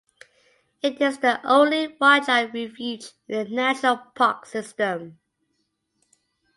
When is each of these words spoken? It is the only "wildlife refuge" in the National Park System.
It 0.81 0.99
is 0.99 1.19
the 1.19 1.39
only 1.47 1.95
"wildlife 2.01 2.55
refuge" 2.55 3.11
in 3.27 3.43
the 3.43 3.49
National 3.55 3.97
Park 4.15 4.47
System. 4.47 5.19